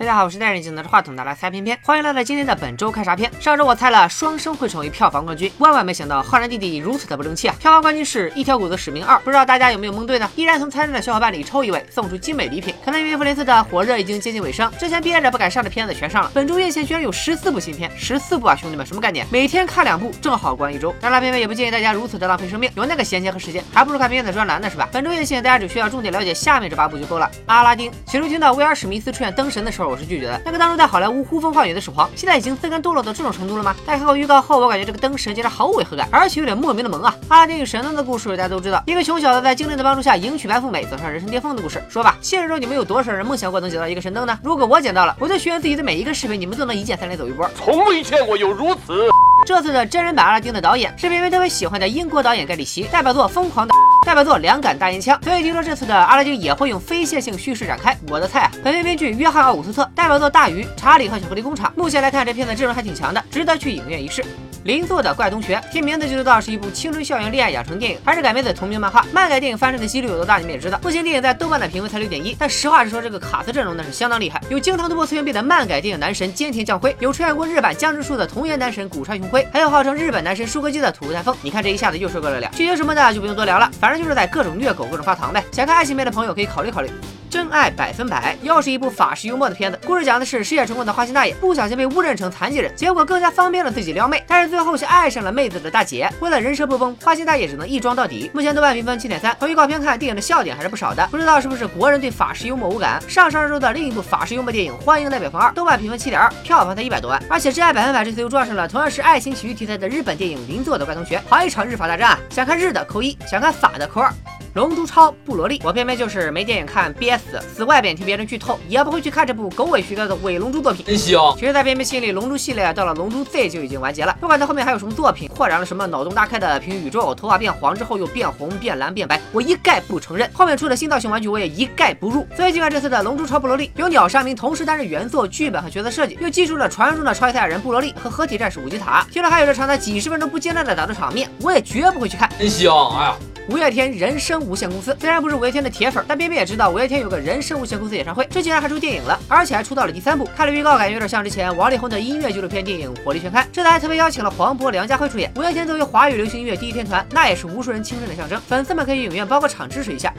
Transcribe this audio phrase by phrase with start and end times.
[0.00, 3.30] 大家好，我是戴眼镜拿着话筒的来猜片片，欢迎来到今天的本周看啥片。
[3.38, 7.54] 上周我猜了《双生》会成为票房冠军，万万没想到浩然弟弟如此的不争气啊！
[7.60, 10.26] 票房冠军是一条狗的使命二，不知道大家有没有蒙对呢？
[10.36, 12.74] 依然从参战的小伙伴里抽一位，送出精美礼品。
[12.82, 16.30] 可能因为复联四的火热已经接近尾声，之前憋着不敢上的片子全上了。
[16.32, 19.26] 本周院线居然有十四部新片，十四部啊，兄弟们，什么概念？
[19.30, 20.94] 每天看两部，正好关一周。
[20.98, 24.88] 当然，片片也不建议大家如此的浪费生命，有那个闲钱和时间，还不如看片子专栏呢，是吧？
[24.90, 27.30] 本周院线大家只需要重点了解下面这八部就够了。
[27.44, 30.40] 阿拉丁，起初听到威尔史密斯出演灯神的时候，我是拒绝的。
[30.44, 30.80] 那个当初。
[30.80, 33.76] 在好莱坞呼风唤雨的始皇，现在已经自甘堕落到这种程度了吗？
[33.84, 37.14] 大家看过预告后，我感觉这个灯神竟然毫无违和感，而且有点莫名的萌啊！
[37.28, 41.84] 阿拉丁与神灯的故事大家都知道，一个穷小子在精灵的帮助下迎娶白富美，走上人生巅峰的故事。
[41.90, 44.38] 说吧，现实中你们有多少人梦想过能捡到一个神灯呢？
[44.42, 47.46] 如果我捡到了，我就许愿自己的每一个视频你们都能一键三连走一波。
[47.54, 49.10] 从未见过有如此。
[49.44, 53.74] 这次的真人版阿拉丁的导演是片片特别喜欢的英国导演盖里奇，代表作《疯狂的》，
[54.06, 55.18] 代表作《两杆大烟枪》。
[55.24, 58.52] 所以听说这次的阿拉丁也会用非线性叙事展开，我的菜啊！
[58.62, 61.70] 本片编剧约翰奥古斯特，代表作《大鱼》《查理和巧克力工厂》。
[61.80, 64.24] 目前来看，这片子阵容还挺强的，值得去影院一试。
[64.64, 69.04] 邻座的怪同学，听名字就知道是一部青春校园恋爱养成电影，还是改编自同名漫画。
[69.12, 70.78] 漫改电影翻车的几率有多大，你们也知道。
[70.82, 81.34] 目前电影在豆瓣的评分才六点一，但实话实说，这个卡司阵容那是相当厉害，有经常突破次元壁的漫改电影男神菅田将晖，有出演过日版江直树的童颜男神古川雄辉，还有号称日本男神舒克基的土台风。
[81.42, 85.42] 你看这一下子又说个了了，剧情什么的就不用多聊了，反正就是在各种虐狗，各种发糖呗。
[85.52, 86.90] 想看爱情片的朋友可以考虑考虑。
[87.30, 96.10] 真爱百分百又是一部法式幽默的片子，故事讲的是事业成功的花心大爷不小心被误认成残疾人，结果更加方便了自己撩妹，但是最后却爱上了妹子的大姐。
[96.18, 98.28] 为了人设不崩，花心大爷只能一装到底。
[98.34, 101.06] 目前豆瓣评分七点三，从预告片看，电影的笑点还是不少的。
[101.08, 103.00] 不知道是不是国人对法式幽默无感？
[103.08, 107.22] 上上周的另一部法式幽默电影《欢迎来北方二》，豆瓣评分七点二，票房才一百多万。
[107.28, 112.18] 而且真爱百分百这次又撞上了同样是爱情喜剧题材的日本电影《邻座的怪同学》，好一场日法大战！
[112.28, 114.12] 想看日的扣一，想看法的扣二。
[114.54, 120.84] 龙珠超布罗利，我偏偏就是没电影看憋死，死外边听别人剧透，也不会去看这部狗尾续貂的伪龙珠作品。
[120.84, 121.34] 真香！
[121.38, 124.16] 其实，在偏偏心里，龙珠系列到了龙珠 Z 就已经完结了。
[124.20, 130.28] 不管它后面还有什么作品，扩展了什么脑洞大开的平行宇宙，头发变黄之后又变红、变蓝、变白，我一概不承认。
[130.32, 132.26] 后面出的新造型玩具，我也一概不入。
[132.36, 142.28] 所以，尽管这次的龙珠超布罗利由鸟山明同时担任原作、剧本和角色设计，又记住了传说中的超级赛亚人布罗利和合体战士五级塔，听说还有着长达几十分钟不间断的打斗场面，我也绝不会去看。
[142.36, 142.74] 真香！
[142.98, 143.16] 哎呀。
[143.50, 150.24] 五月天人生无限公司虽然不是五月天的铁粉，但边边也知道五月天有个人生无限公司演唱会，这竟然还出电影了，而且还出到了第三部。
[150.36, 155.32] 看了预告，感觉有点像之前王力宏的音乐纪录片电影《火力全开》，这次还特别邀请了黄渤、梁家辉出演。
[155.34, 160.14] 五月天作为华语流行音乐第一天团，那也是无数人青春的象征，粉丝们可以影院包个场支持一下。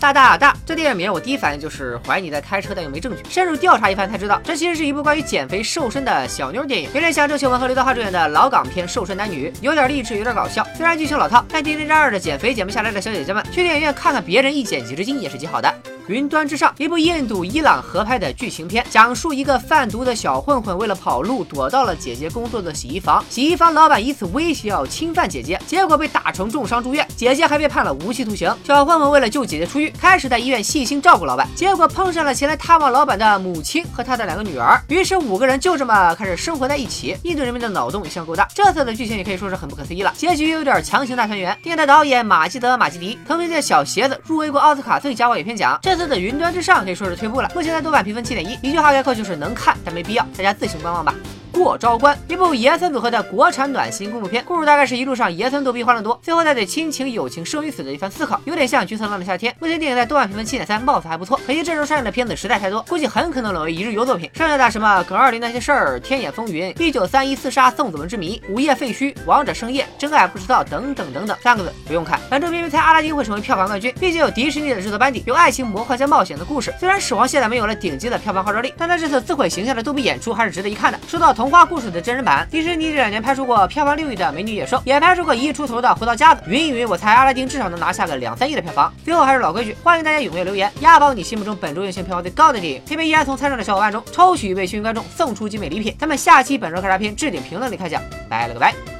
[0.00, 3.22] 大大大，这电影名我第一反应就是怀疑你在开车，但又没证据。
[3.30, 10.66] 深入调查一番才知道，这其实是一部关于减肥瘦身的小妞电影，有点像郑秀文和刘德华主演的老港片《瘦身男女》，有点励志，有点搞笑。
[10.76, 15.74] 虽然剧情老套，但天天战二的减肥减不下来的小姐姐们，去电影院看看别人一减几十斤也是极好的。
[16.06, 23.24] 云端之上，一部印度伊朗合拍的剧情片，讲述一个贩毒的小混混为了跑路，躲到了姐姐工作的洗衣房。
[23.30, 28.54] 洗衣房老板以此威胁要侵犯姐姐，结果被打成重伤住院，姐姐还被判了无期徒刑。
[28.64, 32.34] 小混混为了救姐姐出狱，开始在医院细心照顾老板，结果碰上了。
[32.34, 37.16] 前来探望老板的母亲和他的两个女儿，于是五个人就这么开始生活在一起。
[37.22, 41.56] 印度人民的脑洞一向够大，这次的剧情也可以说是很不可思议了，结局有点强行大团圆。
[41.62, 46.84] 电影的导演马基德马基迪曾凭借小鞋子入围过奥斯卡最佳外语片奖，这次的云端之上。
[46.84, 51.14] 可以说是退步了，目前在豆瓣评分七点一，一句话概括就是能看，但没必要，大家自行观望吧。
[51.54, 59.52] 过招关，一部爷孙组合的国产暖心公路片，故事大概是一路上爷孙逗逼欢乐多，最后再对亲情、友情、生与死的一番思考，有点像《橘色浪的夏天》。
[59.60, 64.28] 目前电影在豆瓣评分七点三，貌似还不错，可惜这周上映的片子实在太多，估计很可能沦为一日游作品。
[64.34, 72.18] 剩下的什么耿二零那些事儿、天眼风云、一九三一刺杀宋子文之谜、午夜废墟、王者盛宴、真爱不知道等等等等，三个字不用看。
[72.28, 76.74] 本周明明猜阿拉丁会成为票房冠军，毕竟有迪士尼的制作班底，有爱情、魔幻加冒险的故事。
[76.80, 80.98] 虽然始皇现在没有了顶级的票房号召力，但他这次自毁形象的逗比演出还是值得一看的。
[81.06, 82.24] 说到同童话故事的真人。
[82.24, 86.40] 版迪士尼这两年拍出过票房六亿的《美女野兽》，也拍出过一亿出头的《回到夹子》。
[86.48, 88.90] 云一云，我猜阿拉丁至少能拿下个两三亿的票房。
[89.04, 92.82] 最后还是老规矩，欢迎大家踊跃留言，押宝你心目中本周院线票房最高的电影。
[92.86, 95.94] 偏偏依然从参赛的小伙伴中抽取一位幸运观众，送出精美礼品。
[96.00, 98.93] 咱们下期本周看啥片置顶评论里开奖，拜了个拜。